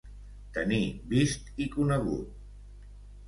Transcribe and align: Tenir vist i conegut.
Tenir 0.53 0.87
vist 1.11 1.51
i 1.65 1.69
conegut. 1.75 2.91